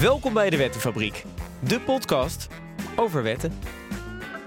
[0.00, 1.24] Welkom bij de Wettenfabriek,
[1.60, 2.48] de podcast
[2.96, 3.52] over wetten.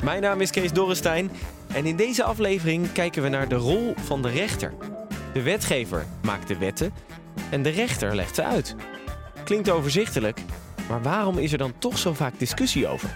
[0.04, 1.31] Mijn naam is Kees Dorrestein
[1.73, 4.73] en in deze aflevering kijken we naar de rol van de rechter.
[5.33, 6.94] De wetgever maakt de wetten
[7.51, 8.76] en de rechter legt ze uit.
[9.44, 10.40] Klinkt overzichtelijk,
[10.90, 13.09] maar waarom is er dan toch zo vaak discussie over?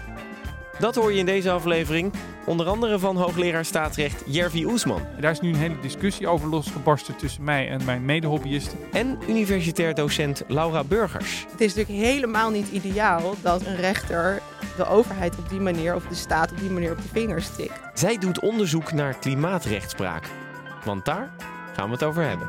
[0.78, 2.12] Dat hoor je in deze aflevering,
[2.46, 7.16] onder andere van hoogleraar staatsrecht Jervi Oesman Daar is nu een hele discussie over losgebarsten
[7.16, 8.78] tussen mij en mijn medehobbyisten.
[8.92, 11.46] en universitair docent Laura Burgers.
[11.50, 14.42] Het is natuurlijk helemaal niet ideaal dat een rechter
[14.76, 17.80] de overheid op die manier of de staat op die manier op de vingers tikt.
[17.94, 20.28] Zij doet onderzoek naar klimaatrechtspraak.
[20.84, 21.30] Want daar
[21.76, 22.48] gaan we het over hebben.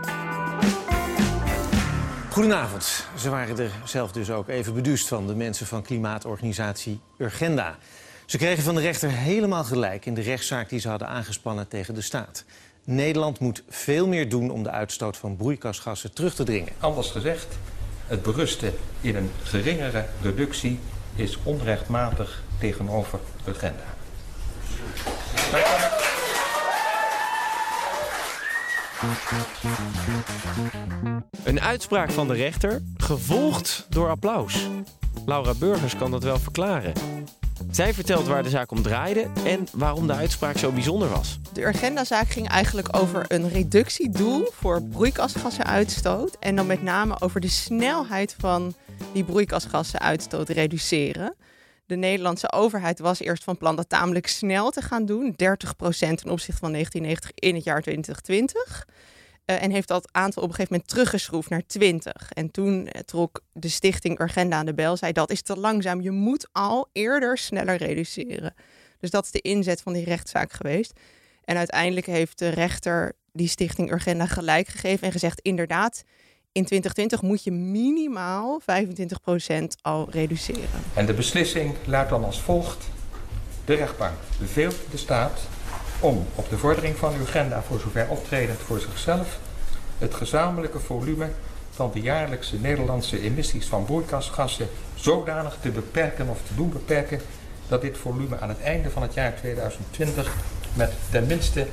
[2.29, 3.05] Goedenavond.
[3.17, 7.77] Ze waren er zelf dus ook even beduust van, de mensen van klimaatorganisatie Urgenda.
[8.33, 11.93] Ze kregen van de rechter helemaal gelijk in de rechtszaak die ze hadden aangespannen tegen
[11.93, 12.43] de staat.
[12.83, 16.73] Nederland moet veel meer doen om de uitstoot van broeikasgassen terug te dringen.
[16.79, 17.47] Anders gezegd,
[18.07, 20.79] het berusten in een geringere reductie
[21.15, 23.83] is onrechtmatig tegenover de agenda.
[31.43, 34.67] Een uitspraak van de rechter, gevolgd door applaus.
[35.25, 36.93] Laura Burgers kan dat wel verklaren.
[37.71, 41.39] Zij vertelt waar de zaak om draaide en waarom de uitspraak zo bijzonder was.
[41.53, 46.37] De Urgenda-zaak ging eigenlijk over een reductiedoel voor broeikasgassenuitstoot.
[46.39, 48.75] En dan met name over de snelheid van
[49.13, 51.35] die broeikasgassenuitstoot reduceren.
[51.85, 55.31] De Nederlandse overheid was eerst van plan dat tamelijk snel te gaan doen.
[55.31, 58.87] 30% ten opzichte van 1990 in het jaar 2020.
[59.45, 62.31] Eh, en heeft dat aantal op een gegeven moment teruggeschroefd naar 20.
[62.33, 64.97] En toen eh, trok de stichting Urgenda aan de bel.
[64.97, 66.01] Zei dat is te langzaam.
[66.01, 68.53] Je moet al eerder sneller reduceren.
[68.99, 70.99] Dus dat is de inzet van die rechtszaak geweest.
[71.43, 76.03] En uiteindelijk heeft de rechter die stichting Urgenda gelijk gegeven en gezegd: inderdaad,
[76.51, 78.65] in 2020 moet je minimaal 25%
[79.81, 80.69] al reduceren.
[80.93, 82.85] En de beslissing luidt dan als volgt.
[83.65, 85.41] De rechtbank beveelt de staat
[86.03, 89.39] om op de vordering van uw agenda voor zover optredend voor zichzelf
[89.97, 91.29] het gezamenlijke volume
[91.71, 97.19] van de jaarlijkse Nederlandse emissies van broeikasgassen zodanig te beperken of te doen beperken
[97.67, 100.35] dat dit volume aan het einde van het jaar 2020
[100.73, 101.67] met ten minste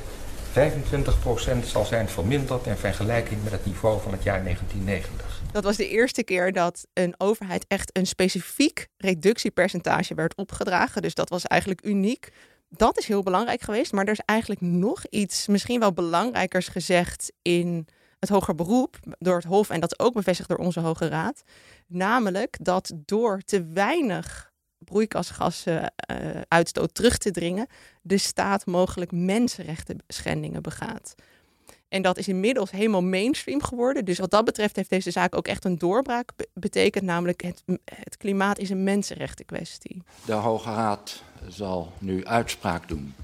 [0.51, 5.41] 25% zal zijn verminderd in vergelijking met het niveau van het jaar 1990.
[5.51, 11.01] Dat was de eerste keer dat een overheid echt een specifiek reductiepercentage werd opgedragen.
[11.01, 12.29] Dus dat was eigenlijk uniek.
[12.75, 13.91] Dat is heel belangrijk geweest.
[13.91, 17.87] Maar er is eigenlijk nog iets, misschien wel belangrijkers gezegd in
[18.19, 19.69] het hoger beroep door het Hof.
[19.69, 21.41] En dat ook bevestigd door onze Hoge Raad.
[21.87, 27.67] Namelijk dat door te weinig broeikasgassen eh, uitstoot terug te dringen,
[28.01, 31.15] de staat mogelijk mensenrechten schendingen begaat.
[31.91, 34.05] En dat is inmiddels helemaal mainstream geworden.
[34.05, 37.03] Dus wat dat betreft heeft deze zaak ook echt een doorbraak be- betekend.
[37.03, 40.03] Namelijk het, het klimaat is een mensenrechtenkwestie.
[40.25, 43.15] De Hoge Raad zal nu uitspraak doen.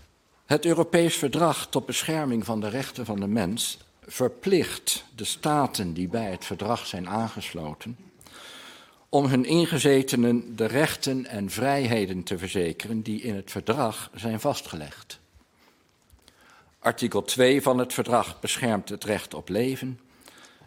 [0.45, 6.07] Het Europees Verdrag tot bescherming van de rechten van de mens verplicht de staten die
[6.07, 7.97] bij het verdrag zijn aangesloten
[9.09, 15.19] om hun ingezetenen de rechten en vrijheden te verzekeren die in het verdrag zijn vastgelegd.
[16.87, 19.99] Artikel 2 van het verdrag beschermt het recht op leven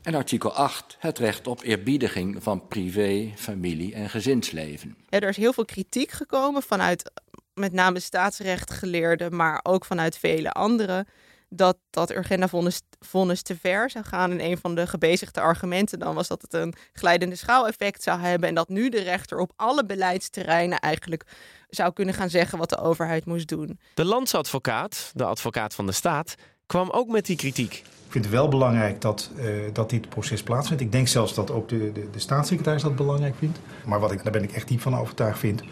[0.03, 4.97] en artikel 8 het recht op eerbiediging van privé, familie en gezinsleven.
[5.09, 7.11] Er is heel veel kritiek gekomen vanuit
[7.55, 11.07] met name staatsrechtgeleerden, maar ook vanuit vele anderen.
[11.53, 14.31] Dat dat Urgenda-vonnis vonnis te ver zou gaan.
[14.31, 18.49] En een van de gebezigde argumenten dan was dat het een glijdende schaaleffect zou hebben.
[18.49, 21.25] En dat nu de rechter op alle beleidsterreinen eigenlijk
[21.69, 23.79] zou kunnen gaan zeggen wat de overheid moest doen.
[23.95, 26.35] De landsadvocaat, de advocaat van de staat,
[26.67, 27.75] kwam ook met die kritiek.
[28.11, 30.83] Ik vind het wel belangrijk dat, eh, dat dit proces plaatsvindt.
[30.83, 33.59] Ik denk zelfs dat ook de, de, de staatssecretaris dat belangrijk vindt.
[33.85, 35.63] Maar wat ik, daar ben ik echt diep van overtuigd vind,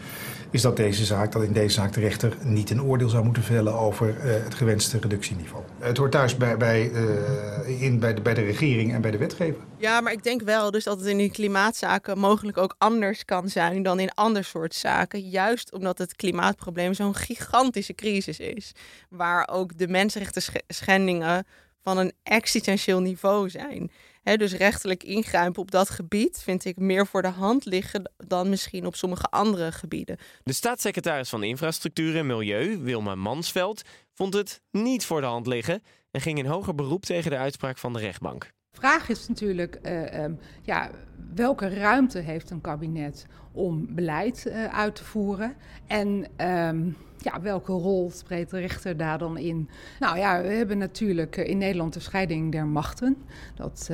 [0.51, 3.43] is dat deze zaak, dat in deze zaak de rechter niet een oordeel zou moeten
[3.43, 5.63] vellen over eh, het gewenste reductieniveau.
[5.79, 9.17] Het hoort thuis bij, bij, eh, in, bij, de, bij de regering en bij de
[9.17, 9.61] wetgever.
[9.77, 13.49] Ja, maar ik denk wel dus dat het in die klimaatzaken mogelijk ook anders kan
[13.49, 15.29] zijn dan in ander soort zaken.
[15.29, 18.71] Juist omdat het klimaatprobleem zo'n gigantische crisis is.
[19.09, 21.45] Waar ook de mensenrechten sch- schendingen
[21.83, 23.91] van een existentieel niveau zijn.
[24.23, 28.85] Dus rechtelijk ingrijpen op dat gebied vind ik meer voor de hand liggen dan misschien
[28.85, 30.17] op sommige andere gebieden.
[30.43, 33.81] De staatssecretaris van Infrastructuur en Milieu, Wilma Mansveld,
[34.13, 37.77] vond het niet voor de hand liggen en ging in hoger beroep tegen de uitspraak
[37.77, 38.51] van de rechtbank.
[38.79, 40.89] Vraag is natuurlijk, uh, um, ja,
[41.35, 45.55] welke ruimte heeft een kabinet om beleid uh, uit te voeren?
[45.87, 49.69] En um, ja, welke rol spreekt de rechter daar dan in?
[49.99, 53.17] Nou ja, we hebben natuurlijk in Nederland de scheiding der machten.
[53.55, 53.89] Dat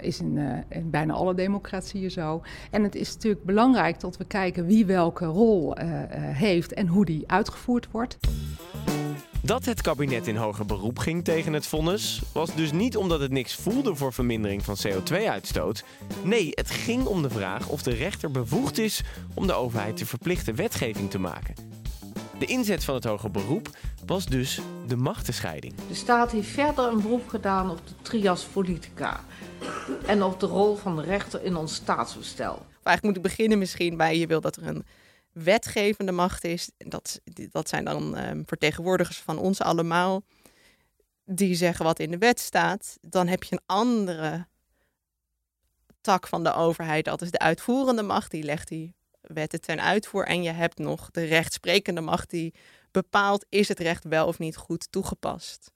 [0.00, 2.42] is in, in, bijna alle democratieën zo.
[2.70, 5.76] En het is natuurlijk belangrijk dat we kijken wie welke rol
[6.18, 8.18] heeft en hoe die uitgevoerd wordt.
[9.46, 13.30] Dat het kabinet in hoger beroep ging tegen het vonnis was dus niet omdat het
[13.30, 15.84] niks voelde voor vermindering van CO2-uitstoot.
[16.22, 19.02] Nee, het ging om de vraag of de rechter bevoegd is
[19.34, 21.54] om de overheid te verplichten wetgeving te maken.
[22.38, 23.68] De inzet van het hoger beroep
[24.06, 25.74] was dus de machtenscheiding.
[25.88, 29.20] De staat heeft verder een beroep gedaan op de trias politica
[30.06, 32.66] en op de rol van de rechter in ons staatsbestel.
[32.82, 34.84] Eigenlijk moet ik beginnen misschien bij je wil dat er een
[35.42, 36.70] wetgevende macht is.
[36.76, 40.22] Dat, dat zijn dan um, vertegenwoordigers van ons allemaal.
[41.24, 42.98] Die zeggen wat in de wet staat.
[43.00, 44.46] Dan heb je een andere
[46.00, 47.04] tak van de overheid.
[47.04, 48.30] Dat is de uitvoerende macht.
[48.30, 50.24] Die legt die wetten ten uitvoer.
[50.24, 52.30] En je hebt nog de rechtsprekende macht.
[52.30, 52.54] Die
[52.90, 55.72] bepaalt is het recht wel of niet goed toegepast.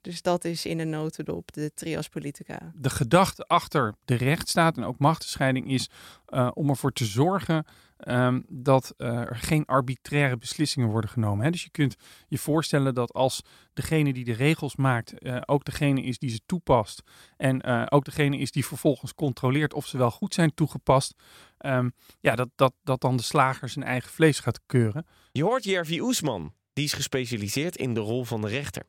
[0.00, 2.72] Dus dat is in een notendop de trias politica.
[2.74, 5.90] De gedachte achter de rechtsstaat en ook machtenscheiding is
[6.28, 7.64] uh, om ervoor te zorgen
[8.08, 11.44] um, dat uh, er geen arbitraire beslissingen worden genomen.
[11.44, 11.50] Hè?
[11.50, 11.96] Dus je kunt
[12.28, 13.40] je voorstellen dat als
[13.72, 17.02] degene die de regels maakt uh, ook degene is die ze toepast
[17.36, 21.14] en ook degene is die vervolgens controleert of ze wel goed zijn toegepast,
[21.58, 25.06] um, ja, dat, dat, dat dan de slager zijn eigen vlees gaat keuren.
[25.32, 28.82] Je hoort Jervi Oesman, die is gespecialiseerd in de rol van de rechter.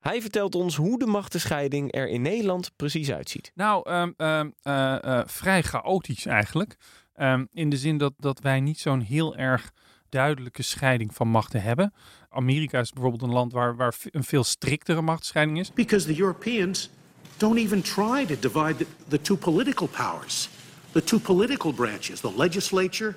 [0.00, 3.52] Hij vertelt ons hoe de machtenscheiding er in Nederland precies uitziet.
[3.54, 6.76] Nou, um, um, uh, uh, vrij chaotisch eigenlijk.
[7.22, 9.72] Um, in de zin dat, dat wij niet zo'n heel erg
[10.08, 11.92] duidelijke scheiding van machten hebben.
[12.28, 15.72] Amerika is bijvoorbeeld een land waar, waar een veel striktere machtsscheiding is.
[15.72, 16.90] Because the Europeans
[17.36, 20.48] don't even try to divide the, the two political powers.
[20.92, 23.16] The two political branches, the legislature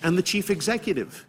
[0.00, 1.24] and the chief executive.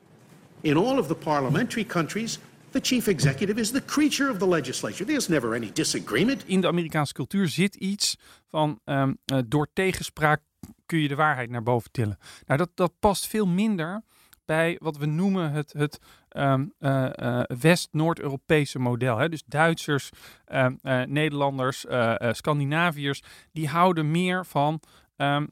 [0.62, 2.40] In all of the parliamentary countries,
[2.76, 5.06] The chief executive is the creature of the legislature.
[5.06, 6.44] There's never any disagreement.
[6.46, 8.18] In de Amerikaanse cultuur zit iets
[8.50, 9.18] van um,
[9.48, 10.42] door tegenspraak
[10.86, 12.18] kun je de waarheid naar boven tillen.
[12.46, 14.04] Nou, dat, dat past veel minder
[14.46, 16.00] bij wat we noemen het, het
[16.32, 19.18] um, uh, uh, West-Noord-Europese model.
[19.18, 19.30] Hè?
[19.30, 20.10] Dus Duitsers,
[20.48, 21.86] um, Nederlanders,
[22.32, 24.80] Scandinaviërs, die houden meer van
[25.18, 25.50] um,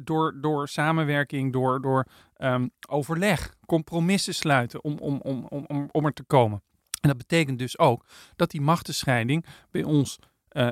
[0.00, 2.06] door, door samenwerking, door, door
[2.88, 6.62] overleg, compromissen sluiten om, om, om, om, om er te komen.
[7.00, 8.06] En dat betekent dus ook
[8.36, 10.18] dat die machtenscheiding bij ons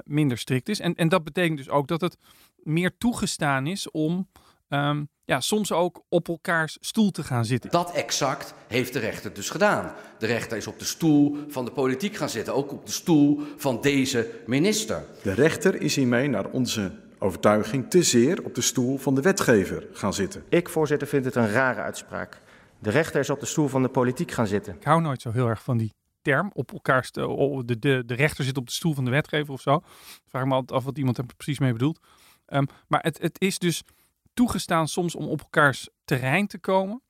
[0.05, 0.81] minder strikt is.
[0.81, 2.19] En, en dat betekent dus ook dat het
[2.63, 4.29] meer toegestaan is om
[4.69, 7.71] um, ja, soms ook op elkaars stoel te gaan zitten.
[7.71, 9.93] Dat exact heeft de rechter dus gedaan.
[10.19, 13.41] De rechter is op de stoel van de politiek gaan zitten, ook op de stoel
[13.57, 15.05] van deze minister.
[15.23, 19.87] De rechter is hiermee naar onze overtuiging te zeer op de stoel van de wetgever
[19.93, 20.45] gaan zitten.
[20.49, 22.41] Ik, voorzitter, vind het een rare uitspraak.
[22.79, 24.75] De rechter is op de stoel van de politiek gaan zitten.
[24.75, 25.93] Ik hou nooit zo heel erg van die
[26.23, 27.09] term op elkaar.
[27.13, 29.81] De, de, de rechter zit op de stoel van de wetgever of zo.
[30.27, 32.01] Vraag me altijd af wat iemand er precies mee bedoelt.
[32.53, 33.83] Um, maar het, het is dus
[34.35, 37.03] toegestaan soms om op elkaars terrein te komen.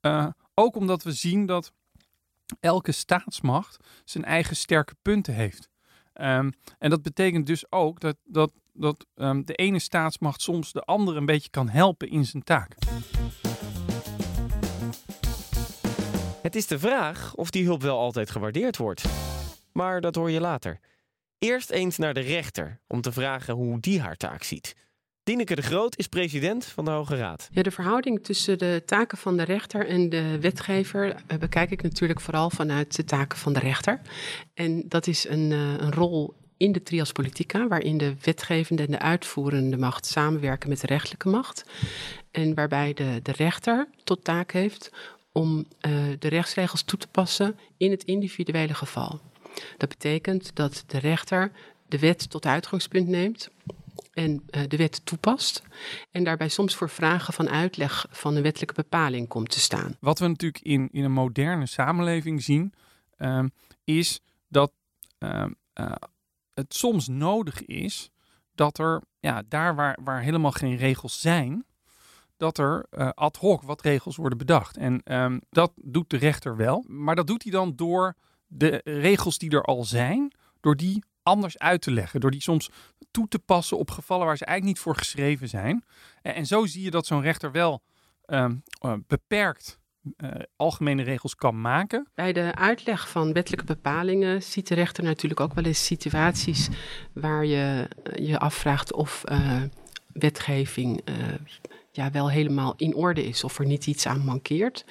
[0.00, 1.72] Uh, ook omdat we zien dat
[2.60, 5.68] elke staatsmacht zijn eigen sterke punten heeft.
[6.14, 10.80] Um, en dat betekent dus ook dat, dat dat um, de ene staatsmacht soms de
[10.80, 12.74] andere een beetje kan helpen in zijn taak.
[16.42, 19.04] Het is de vraag of die hulp wel altijd gewaardeerd wordt.
[19.72, 20.80] Maar dat hoor je later.
[21.38, 24.74] Eerst eens naar de rechter om te vragen hoe die haar taak ziet.
[25.26, 27.48] Dineke de Groot is president van de Hoge Raad.
[27.52, 31.82] Ja, de verhouding tussen de taken van de rechter en de wetgever eh, bekijk ik
[31.82, 34.00] natuurlijk vooral vanuit de taken van de rechter.
[34.54, 38.90] En dat is een, uh, een rol in de trias politica, waarin de wetgevende en
[38.90, 41.64] de uitvoerende macht samenwerken met de rechtelijke macht.
[42.30, 44.90] En waarbij de, de rechter tot taak heeft
[45.32, 49.20] om uh, de rechtsregels toe te passen in het individuele geval.
[49.76, 51.52] Dat betekent dat de rechter
[51.88, 53.50] de wet tot uitgangspunt neemt
[54.16, 55.62] en uh, de wet toepast.
[56.10, 59.96] En daarbij soms voor vragen van uitleg van een wettelijke bepaling komt te staan.
[60.00, 62.72] Wat we natuurlijk in, in een moderne samenleving zien,
[63.18, 63.44] uh,
[63.84, 64.72] is dat
[65.18, 65.44] uh,
[66.54, 68.10] het soms nodig is
[68.54, 71.64] dat er, ja, daar waar, waar helemaal geen regels zijn,
[72.36, 74.76] dat er uh, ad hoc wat regels worden bedacht.
[74.76, 76.84] En um, dat doet de rechter wel.
[76.88, 78.14] Maar dat doet hij dan door
[78.46, 82.20] de regels die er al zijn, door die anders uit te leggen.
[82.20, 82.70] Door die soms
[83.10, 85.84] toe te passen op gevallen waar ze eigenlijk niet voor geschreven zijn.
[86.22, 87.82] En, zo zie je dat zo'n rechter wel
[88.26, 89.78] um, uh, beperkt
[90.16, 92.08] uh, algemene regels kan maken.
[92.14, 96.68] Bij de uitleg van wettelijke bepalingen ziet de rechter natuurlijk ook wel eens situaties
[97.12, 99.24] waar je je afvraagt of
[100.12, 101.02] wetgeving
[101.90, 104.84] ja, wel helemaal in orde is of er niet iets aan mankeert.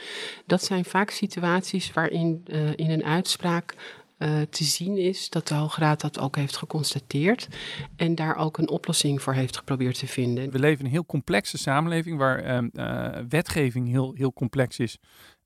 [0.45, 3.75] Dat zijn vaak situaties waarin in een uitspraak
[4.17, 7.47] uh, te zien is dat de Hoge Raad dat ook heeft geconstateerd
[7.95, 10.51] en daar ook een oplossing voor heeft geprobeerd te vinden.
[10.51, 14.97] We leven in een heel complexe samenleving waar uh, uh, wetgeving heel, heel complex is,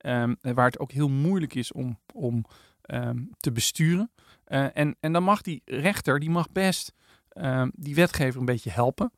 [0.06, 2.46] um, waar het ook heel moeilijk is om, om
[2.86, 4.12] um, te besturen.
[4.46, 6.94] en, en dan mag die rechter, die mag best
[7.74, 9.12] die wetgever een beetje helpen.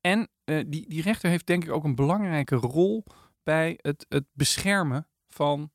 [0.00, 3.04] en die, die rechter heeft denk ik ook een belangrijke rol
[3.42, 5.70] bij het, het beschermen van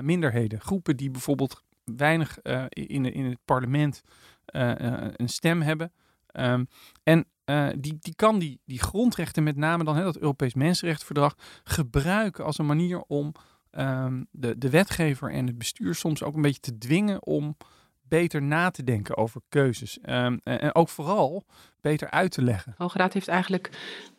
[0.00, 0.60] minderheden.
[0.60, 4.02] Groepen die bijvoorbeeld weinig uh, in, in het parlement
[4.54, 5.92] uh, uh, een stem hebben.
[6.32, 6.68] Um,
[7.02, 7.26] en
[7.76, 12.58] die, die kan die, die grondrechten, met name dan hè, dat Europees Mensenrechtenverdrag, gebruiken als
[12.58, 13.32] een manier om
[13.70, 17.56] um, de, de wetgever en het bestuur soms ook een beetje te dwingen om
[18.08, 19.98] beter na te denken over keuzes.
[20.08, 21.44] Um, en ook vooral
[21.80, 22.74] beter uit te leggen.
[22.76, 23.70] Hoge Raad heeft eigenlijk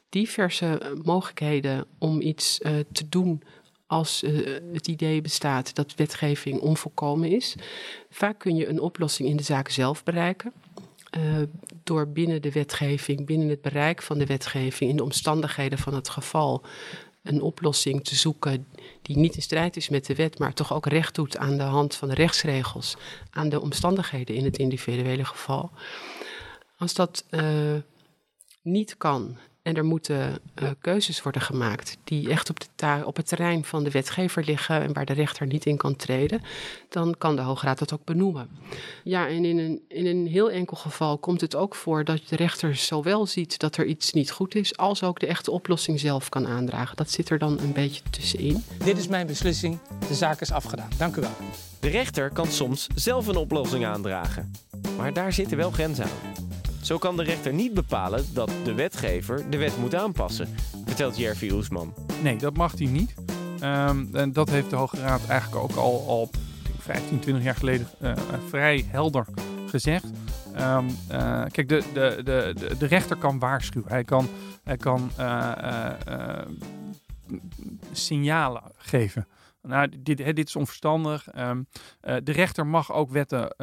[0.10, 2.58] diverse mogelijkheden om iets
[2.92, 3.44] te doen
[3.88, 7.56] als uh, het idee bestaat dat wetgeving onvolkomen is.
[8.10, 10.54] Vaak kun je een oplossing in de zaak zelf bereiken.
[11.18, 11.42] Uh,
[11.84, 16.10] door binnen de wetgeving, binnen het bereik van de wetgeving, in de omstandigheden van het
[16.10, 16.64] geval,
[17.24, 18.68] een oplossing te zoeken
[19.02, 21.64] die niet in strijd is met de wet, maar toch ook recht doet aan de
[21.64, 22.96] hand van de rechtsregels,
[23.30, 25.72] aan de omstandigheden in het individuele geval.
[26.78, 27.76] Als dat uh,
[28.62, 33.28] niet kan en er moeten uh, keuzes worden gemaakt die echt op, de op het
[33.28, 36.42] terrein van de wetgever liggen en waar de rechter niet in kan treden,
[36.90, 38.50] dan kan de Hoge Raad dat ook benoemen.
[39.04, 42.36] Ja, en in een, in een heel enkel geval komt het ook voor dat de
[42.36, 46.30] rechter zowel ziet dat er iets niet goed is, als ook de echte oplossing zelf
[46.30, 46.96] kan aandragen.
[46.96, 48.64] Dat zit er dan een beetje tussenin.
[48.84, 49.80] Dit is mijn beslissing.
[50.08, 50.90] De zaak is afgedaan.
[50.98, 51.36] Dank u wel.
[51.80, 54.52] De rechter kan soms zelf een oplossing aandragen.
[54.98, 56.45] Maar daar zitten wel grenzen aan.
[56.86, 60.48] Zo kan de rechter niet bepalen dat de wetgever de wet moet aanpassen,
[60.86, 61.94] vertelt Jervi Oesman.
[62.22, 63.14] Nee, dat mag hij niet.
[63.64, 66.30] Um, en dat heeft de Hoge Raad eigenlijk ook al, al
[66.78, 68.14] 15, 20 jaar geleden uh,
[68.48, 69.26] vrij helder
[69.68, 70.06] gezegd.
[70.60, 73.90] Um, uh, kijk, de, de, de, de, rechter kan waarschuwen.
[73.90, 74.28] Hij kan,
[74.64, 75.92] hij kan uh,
[77.92, 79.28] signalen geven.
[79.62, 81.28] Nou, dit, dit is onverstandig.
[81.38, 81.68] Um,
[82.24, 83.56] de rechter mag ook wetten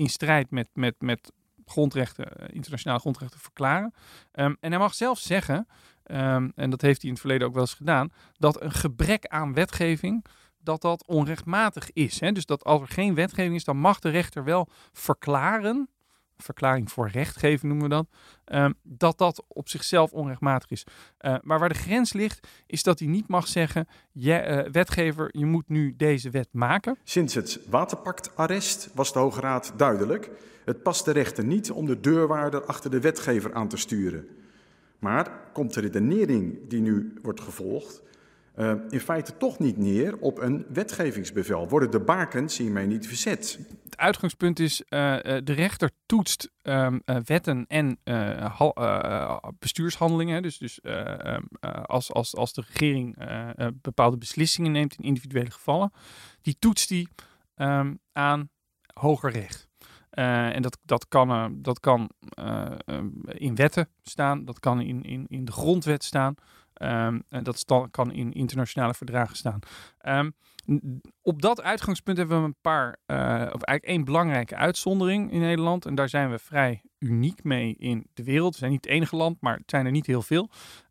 [0.00, 1.32] in strijd met, met, met
[1.64, 3.94] grondrechten, eh, internationale grondrechten verklaren.
[4.32, 5.66] Um, en hij mag zelf zeggen,
[6.06, 9.26] um, en dat heeft hij in het verleden ook wel eens gedaan, dat een gebrek
[9.26, 10.24] aan wetgeving
[10.62, 12.20] dat dat onrechtmatig is.
[12.20, 12.32] Hè?
[12.32, 15.88] Dus dat als er geen wetgeving is, dan mag de rechter wel verklaren
[16.40, 18.06] verklaring voor rechtgeving noemen we dat,
[18.58, 20.84] um, dat dat op zichzelf onrechtmatig is.
[21.20, 25.28] Uh, maar waar de grens ligt, is dat hij niet mag zeggen, je, uh, wetgever,
[25.32, 26.96] je moet nu deze wet maken.
[27.04, 30.30] Sinds het waterpactarrest was de Hoge Raad duidelijk.
[30.64, 34.26] Het past de rechter niet om de deurwaarder achter de wetgever aan te sturen.
[34.98, 38.02] Maar komt de redenering die nu wordt gevolgd
[38.58, 41.68] uh, in feite toch niet neer op een wetgevingsbevel.
[41.68, 43.58] Worden de bakens hiermee niet verzet?
[44.00, 44.86] Uitgangspunt is, uh,
[45.22, 47.98] de rechter toetst uh, wetten en
[49.58, 50.42] bestuurshandelingen.
[50.42, 51.42] Dus, dus ehm,
[51.86, 53.16] als, als, als de regering
[53.82, 55.92] bepaalde beslissingen neemt in individuele gevallen,
[56.42, 57.08] die toetst die
[57.56, 58.50] um, aan
[58.94, 59.68] hoger recht.
[60.10, 62.10] En dat, dat kan, dat kan
[63.26, 66.34] in wetten staan, dat kan in, in, in de grondwet staan.
[66.82, 69.60] Um, dat kan in internationale verdragen staan.
[71.22, 73.16] Op dat uitgangspunt hebben we een paar, uh,
[73.52, 75.86] of eigenlijk één belangrijke uitzondering in Nederland.
[75.86, 78.52] En daar zijn we vrij uniek mee in de wereld.
[78.52, 80.48] We zijn niet het enige land, maar het zijn er niet heel veel.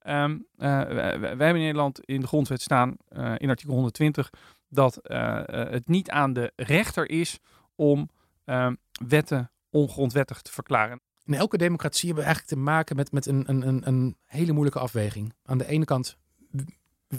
[0.07, 4.29] Um, uh, wij, hebben in Nederland in de grondwet staan, uh, in artikel 120,
[4.69, 4.99] dat
[5.51, 7.39] het niet aan de rechter is
[7.75, 8.09] om
[9.07, 11.01] wetten ongrondwettig te verklaren.
[11.23, 14.79] In elke democratie hebben we eigenlijk te maken met, met een, een, een hele moeilijke
[14.79, 15.33] afweging.
[15.43, 16.17] Aan de ene kant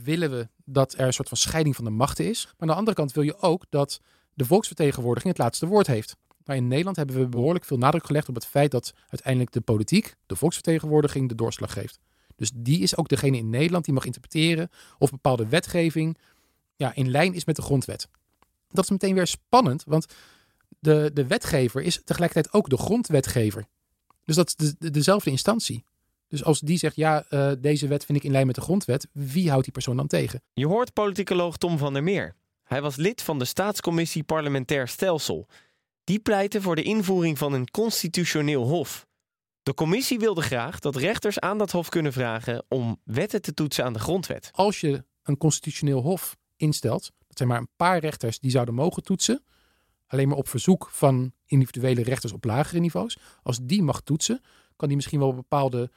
[0.02, 2.44] willen we dat er een soort van scheiding van de machten is.
[2.44, 4.00] Maar aan de andere kant wil je ook dat
[4.34, 6.16] de volksvertegenwoordiging het laatste woord heeft.
[6.44, 9.60] Maar in Nederland hebben we behoorlijk veel nadruk gelegd op het feit dat uiteindelijk de
[9.60, 11.98] politiek, de volksvertegenwoordiging, de doorslag geeft.
[12.36, 16.18] Dus die is ook degene in Nederland die mag interpreteren of bepaalde wetgeving
[16.76, 18.08] ja, in lijn is met de grondwet.
[18.70, 20.06] Dat is meteen weer spannend, want
[20.78, 23.66] de, de wetgever is tegelijkertijd ook de grondwetgever.
[24.24, 25.84] Dus dat is de, dezelfde instantie.
[26.30, 29.08] Dus als die zegt, ja, uh, deze wet vind ik in lijn met de grondwet,
[29.12, 30.42] wie houdt die persoon dan tegen?
[30.52, 32.36] Je hoort politicoloog Tom van der Meer.
[32.62, 35.48] Hij was lid van de Staatscommissie Parlementair Stelsel.
[36.04, 39.06] Die pleitte voor de invoering van een constitutioneel hof.
[39.62, 43.84] De commissie wilde graag dat rechters aan dat hof kunnen vragen om wetten te toetsen
[43.84, 44.48] aan de grondwet.
[44.52, 49.02] Als je een constitutioneel hof instelt, dat zijn maar een paar rechters die zouden mogen
[49.02, 49.44] toetsen,
[50.06, 53.18] alleen maar op verzoek van individuele rechters op lagere niveaus.
[53.42, 54.40] Als die mag toetsen,
[54.76, 55.90] kan die misschien wel bepaalde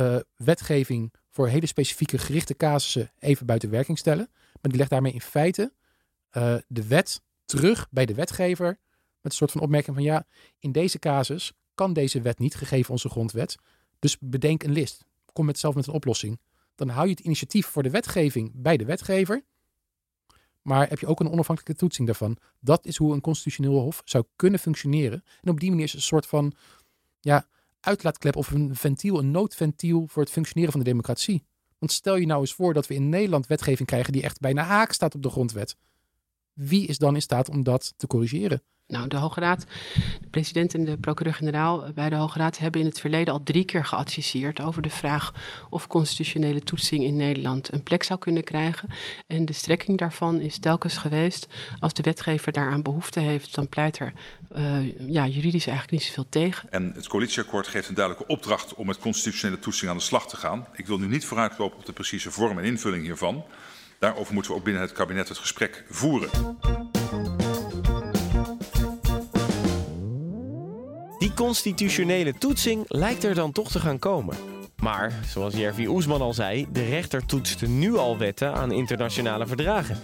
[0.00, 4.28] uh, wetgeving voor hele specifieke gerichte casussen even buiten werking stellen.
[4.32, 5.72] Maar die legt daarmee in feite
[6.32, 8.78] uh, de wet terug bij de wetgever
[9.20, 10.26] met een soort van opmerking van ja,
[10.58, 13.56] in deze casus kan deze wet niet, gegeven onze grondwet.
[13.98, 15.04] Dus bedenk een list.
[15.32, 16.40] Kom met zelf met een oplossing.
[16.74, 19.44] Dan hou je het initiatief voor de wetgeving bij de wetgever.
[20.62, 22.36] Maar heb je ook een onafhankelijke toetsing daarvan.
[22.60, 25.24] Dat is hoe een constitutioneel hof zou kunnen functioneren.
[25.40, 26.52] En op die manier is het een soort van
[27.20, 27.46] ja,
[27.80, 31.44] uitlaatklep of een ventiel, een noodventiel voor het functioneren van de democratie.
[31.78, 34.62] Want stel je nou eens voor dat we in Nederland wetgeving krijgen die echt bijna
[34.62, 35.76] haak staat op de grondwet.
[36.52, 38.62] Wie is dan in staat om dat te corrigeren?
[38.90, 39.66] Nou, de Hoge Raad,
[40.20, 43.64] de president en de procureur-generaal bij de Hoge Raad hebben in het verleden al drie
[43.64, 45.34] keer geadviseerd over de vraag
[45.70, 48.88] of constitutionele toetsing in Nederland een plek zou kunnen krijgen.
[49.26, 51.46] En de strekking daarvan is telkens geweest,
[51.78, 54.12] als de wetgever daaraan behoefte heeft, dan pleit er
[54.56, 56.70] uh, ja, juridisch eigenlijk niet zoveel tegen.
[56.70, 60.36] En het coalitieakkoord geeft een duidelijke opdracht om met constitutionele toetsing aan de slag te
[60.36, 60.66] gaan.
[60.74, 63.44] Ik wil nu niet vooruitlopen op de precieze vorm en invulling hiervan.
[63.98, 66.58] Daarover moeten we ook binnen het kabinet het gesprek voeren.
[71.50, 74.36] Constitutionele toetsing lijkt er dan toch te gaan komen.
[74.76, 79.98] Maar, zoals Jervi Oesman al zei, de rechter toetst nu al wetten aan internationale verdragen.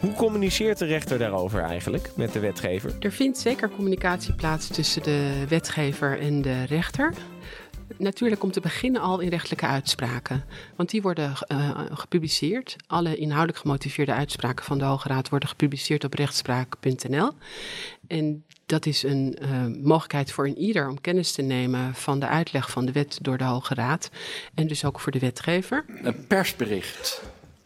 [0.00, 2.96] Hoe communiceert de rechter daarover eigenlijk met de wetgever?
[3.00, 7.14] Er vindt zeker communicatie plaats tussen de wetgever en de rechter.
[7.96, 10.44] Natuurlijk om te beginnen al in rechtelijke uitspraken.
[10.76, 12.76] Want die worden uh, gepubliceerd.
[12.86, 17.30] Alle inhoudelijk gemotiveerde uitspraken van de Hoge Raad worden gepubliceerd op rechtspraak.nl.
[18.06, 22.26] En dat is een uh, mogelijkheid voor een ieder om kennis te nemen van de
[22.26, 24.10] uitleg van de wet door de Hoge Raad.
[24.54, 25.84] En dus ook voor de wetgever.
[26.02, 27.22] Een persbericht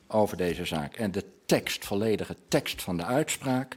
[0.07, 3.77] over deze zaak en de tekst, volledige tekst van de uitspraak,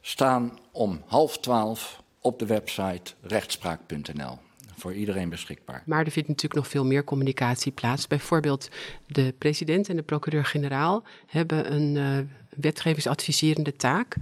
[0.00, 4.38] staan om half twaalf op de website rechtspraak.nl
[4.76, 5.82] voor iedereen beschikbaar.
[5.86, 8.06] Maar er vindt natuurlijk nog veel meer communicatie plaats.
[8.06, 8.68] Bijvoorbeeld
[9.06, 12.18] de president en de procureur-generaal hebben een uh,
[12.60, 14.16] wetgevingsadviserende taak.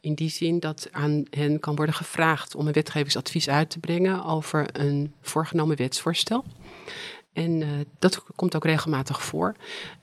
[0.00, 4.24] In die zin dat aan hen kan worden gevraagd om een wetgevingsadvies uit te brengen
[4.24, 6.44] over een voorgenomen wetsvoorstel.
[7.32, 7.68] En uh,
[7.98, 9.54] dat komt ook regelmatig voor.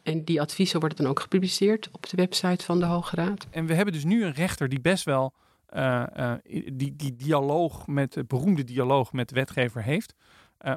[0.03, 3.47] En die adviezen worden dan ook gepubliceerd op de website van de Hoge Raad.
[3.49, 5.33] En we hebben dus nu een rechter die best wel
[5.75, 6.33] uh, uh,
[6.71, 10.13] die, die dialoog met, de beroemde dialoog met de wetgever heeft.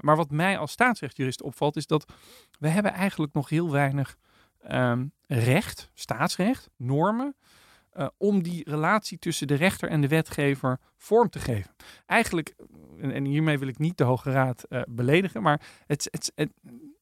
[0.01, 2.13] Maar wat mij als staatsrechtjurist opvalt, is dat
[2.59, 4.17] we hebben eigenlijk nog heel weinig
[4.71, 7.35] um, recht, staatsrecht, normen,
[8.17, 11.71] om die relatie tussen de rechter en de wetgever vorm te geven.
[12.07, 12.55] Eigenlijk,
[13.01, 16.51] en, en hiermee wil ik niet de Hoge Raad beledigen, maar het, het, het,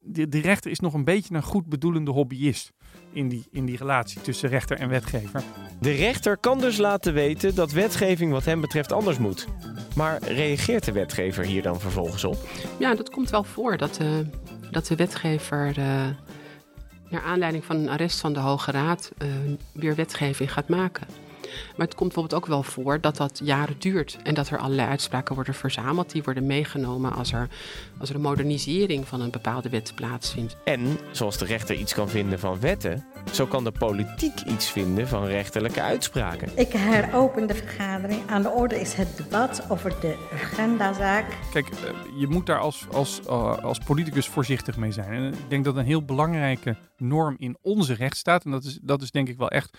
[0.01, 2.73] de, de rechter is nog een beetje een goed bedoelende hobbyist
[3.12, 5.42] in die, in die relatie tussen rechter en wetgever.
[5.81, 9.47] De rechter kan dus laten weten dat wetgeving wat hem betreft anders moet.
[9.97, 12.37] Maar reageert de wetgever hier dan vervolgens op?
[12.79, 14.27] Ja, dat komt wel voor dat de,
[14.71, 15.79] dat de wetgever
[17.09, 19.29] naar aanleiding van een arrest van de Hoge Raad uh,
[19.73, 21.07] weer wetgeving gaat maken.
[21.76, 24.88] Maar het komt bijvoorbeeld ook wel voor dat dat jaren duurt en dat er allerlei
[24.88, 26.11] uitspraken worden verzameld.
[26.11, 27.48] Die worden meegenomen als er,
[27.98, 30.56] als er een modernisering van een bepaalde wet plaatsvindt.
[30.64, 35.08] En zoals de rechter iets kan vinden van wetten, zo kan de politiek iets vinden
[35.08, 36.48] van rechterlijke uitspraken.
[36.54, 38.20] Ik heropen de vergadering.
[38.26, 41.24] Aan de orde is het debat over de agendazaak.
[41.52, 45.12] Kijk, eh, je moet daar als, als, uh, als politicus voorzichtig mee zijn.
[45.12, 49.02] En ik denk dat een heel belangrijke norm in onze rechtsstaat, en dat is, dat
[49.02, 49.78] is denk ik wel echt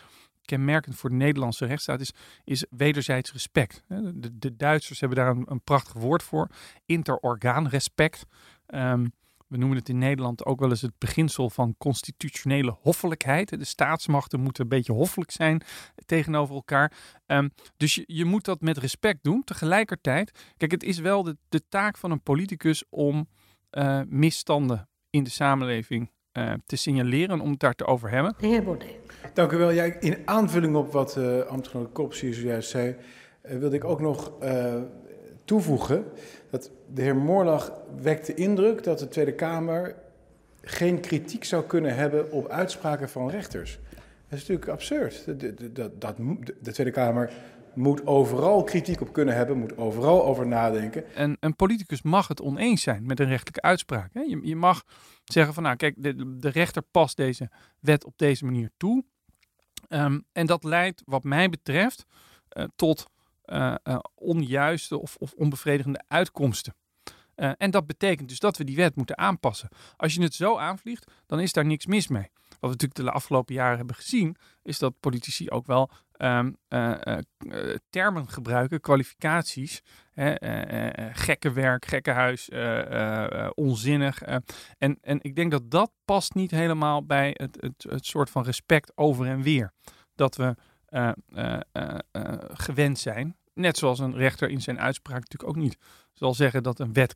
[0.49, 2.11] kenmerkend voor de Nederlandse rechtsstaat is,
[2.43, 3.83] is wederzijds respect.
[3.87, 6.49] De, de Duitsers hebben daar een, een, prachtig woord voor,
[6.85, 8.25] interorgaanrespect.
[8.67, 9.11] Um,
[9.47, 13.49] we noemen het in Nederland ook wel eens het beginsel van constitutionele hoffelijkheid.
[13.49, 15.61] De staatsmachten moeten een beetje hoffelijk zijn
[16.05, 16.93] tegenover elkaar.
[17.25, 19.43] Um, dus je, moet dat met respect doen.
[19.43, 23.27] Tegelijkertijd, kijk, het is wel de, taak van een politicus om
[23.71, 28.35] uh, misstanden in de samenleving uh, te signaleren om het daar te over hebben.
[28.39, 28.95] De heer Baudet.
[29.33, 29.69] Dank u wel.
[29.69, 32.95] Ja, in aanvulling op wat uh, ambtgenoot Kops hier zojuist zei,
[33.45, 34.31] uh, wilde ik ook nog
[35.45, 36.05] toevoegen
[36.49, 37.71] dat de heer Moorlag
[38.01, 39.95] wekt de indruk dat de Tweede Kamer
[40.61, 43.79] geen kritiek zou kunnen hebben op uitspraken van rechters.
[44.29, 45.25] Dat is natuurlijk absurd.
[45.25, 46.15] Dat, dat, dat,
[46.61, 47.31] de Tweede Kamer
[47.75, 51.15] moet overal kritiek op kunnen hebben, moet overal over nadenken.
[51.15, 54.13] En een politicus mag het oneens zijn met een rechtelijke uitspraak.
[54.13, 54.21] Hè?
[54.21, 54.83] Je, je, mag
[55.23, 59.03] zeggen van nou kijk, de, rechter past deze wet op deze manier toe.
[59.89, 62.05] Um, en dat leidt wat mij betreft
[62.57, 63.05] uh, tot
[63.45, 66.73] uh, uh, onjuiste of, of, onbevredigende uitkomsten.
[67.39, 69.69] Eh, en dat betekent dus dat we die wet moeten aanpassen.
[69.97, 72.29] Als je het zo aanvliegt, dan is daar niks mis mee.
[72.49, 75.89] Wat we natuurlijk de afgelopen jaren hebben gezien, is dat politici ook wel
[76.21, 76.57] um,
[77.89, 79.81] termen gebruiken, kwalificaties.
[80.11, 80.33] Hè,
[81.13, 82.49] gekke werk, gekke huis,
[83.53, 84.21] onzinnig.
[84.77, 88.43] en, en ik denk dat dat past niet helemaal bij het, het, het soort van
[88.43, 89.71] respect over en weer.
[90.15, 90.55] Dat we
[92.53, 93.37] gewend zijn.
[93.53, 95.77] Net zoals een rechter in zijn uitspraak natuurlijk ook niet
[96.19, 97.15] zal zeggen dat een wet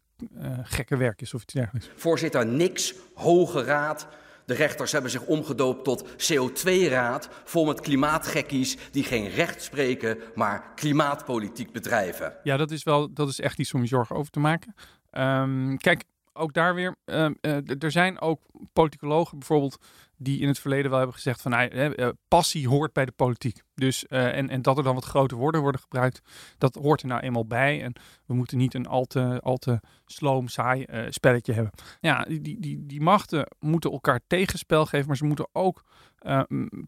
[0.63, 1.89] gekke werk is of iets dergelijks.
[1.95, 4.07] Voorzitter, niks, Hoge Raad,
[4.45, 10.71] de rechters hebben zich omgedoopt tot CO2-raad, vol met klimaatgekkies die geen recht spreken, maar
[10.75, 12.33] klimaatpolitiek bedrijven.
[12.43, 14.75] Ja, dat is wel, dat is echt iets om je zorgen over te maken.
[15.11, 16.03] Um, kijk,
[16.33, 18.41] ook daar weer, uh, uh, er zijn ook
[18.73, 19.85] politicologen bijvoorbeeld
[20.17, 23.61] die in het verleden wel hebben gezegd van nou, passie hoort bij de politiek.
[23.75, 26.21] Dus, uh, en, en dat er dan wat grote woorden worden gebruikt,
[26.57, 27.81] dat hoort er nou eenmaal bij.
[27.81, 27.93] En
[28.25, 31.71] we moeten niet een al te, al te sloom, saai spelletje hebben.
[31.99, 35.83] Ja, die, die, die machten moeten elkaar tegenspel geven, maar ze moeten ook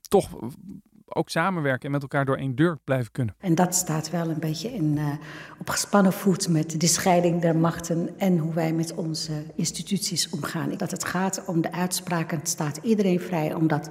[0.02, 0.30] toch
[1.08, 3.36] ook samenwerken en met elkaar door één deur blijven kunnen.
[3.40, 5.10] En dat staat wel een beetje in, uh,
[5.60, 10.78] op gespannen voet met de scheiding der machten en hoe wij met onze instituties omgaan.
[10.78, 13.90] Dat het gaat om de uitspraken, het staat iedereen vrij om dat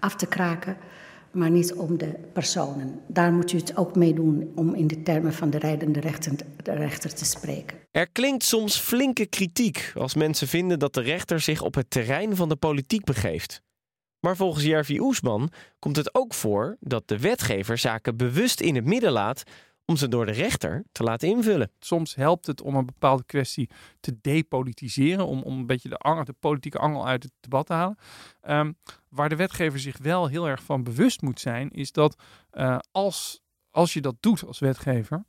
[0.00, 0.76] af te kraken,
[1.30, 3.00] maar niet om de personen.
[3.06, 6.32] Daar moet u het ook mee doen om in de termen van de rijdende rechter,
[6.62, 7.78] de rechter te spreken.
[7.90, 12.36] Er klinkt soms flinke kritiek als mensen vinden dat de rechter zich op het terrein
[12.36, 13.62] van de politiek begeeft.
[14.22, 18.84] Maar volgens Jervi Oesman komt het ook voor dat de wetgever zaken bewust in het
[18.84, 19.42] midden laat
[19.84, 21.70] om ze door de rechter te laten invullen.
[21.78, 26.32] Soms helpt het om een bepaalde kwestie te depolitiseren, om, om een beetje de, de
[26.32, 27.98] politieke angel uit het debat te halen.
[28.48, 28.76] Um,
[29.08, 33.40] waar de wetgever zich wel heel erg van bewust moet zijn, is dat uh, als,
[33.70, 35.24] als je dat doet als wetgever,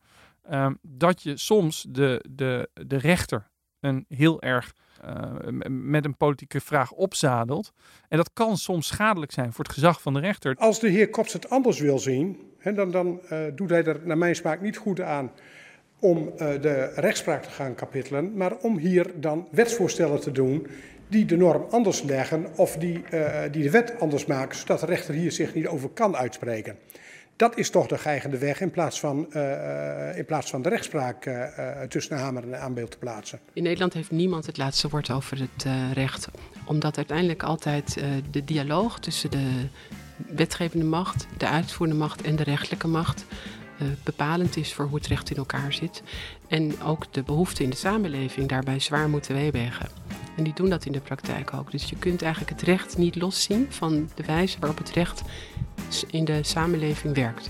[0.51, 3.51] um, dat je soms de, de, de rechter
[3.83, 4.73] een heel erg
[5.05, 7.73] uh, met een politieke vraag opzadelt.
[8.07, 10.55] En dat kan soms schadelijk zijn voor het gezag van de rechter.
[10.55, 13.99] Als de heer Kops het anders wil zien, hè, dan, dan uh, doet hij er
[14.03, 15.31] naar mijn smaak niet goed aan
[15.99, 20.67] om uh, de rechtspraak te gaan kapitelen, maar om hier dan wetsvoorstellen te doen
[21.07, 23.03] die de norm anders leggen of die,
[23.51, 26.77] die de wet anders maken, zodat de rechter hier zich niet over kan uitspreken.
[27.35, 31.25] Dat is toch de geigende weg in plaats van, uh, in plaats van de rechtspraak
[31.25, 33.39] uh, tussen hamer en aanbeeld te plaatsen.
[33.53, 36.27] In Nederland heeft niemand het laatste woord over het recht.
[36.65, 39.67] Omdat uiteindelijk altijd de dialoog tussen de
[40.27, 43.25] wetgevende macht, de uitvoerende macht en de rechtelijke macht
[44.03, 46.03] bepalend is voor hoe het recht in elkaar zit.
[46.47, 49.89] En ook de behoeften in de samenleving daarbij zwaar moeten weewegen.
[50.37, 51.71] En die doen dat in de praktijk ook.
[51.71, 55.21] Dus je kunt eigenlijk het recht niet loszien van de wijze waarop het recht
[56.09, 57.49] in de samenleving werkt.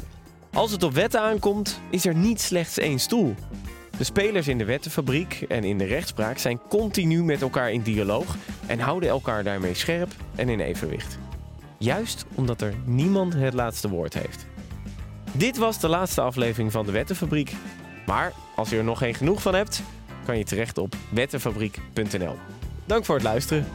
[0.53, 3.35] Als het op wetten aankomt, is er niet slechts één stoel.
[3.97, 8.35] De spelers in de wettenfabriek en in de rechtspraak zijn continu met elkaar in dialoog
[8.65, 11.17] en houden elkaar daarmee scherp en in evenwicht.
[11.77, 14.45] Juist omdat er niemand het laatste woord heeft.
[15.31, 17.55] Dit was de laatste aflevering van de Wettenfabriek.
[18.05, 19.81] Maar als je er nog geen genoeg van hebt,
[20.25, 22.35] kan je terecht op wettenfabriek.nl.
[22.85, 23.65] Dank voor het luisteren.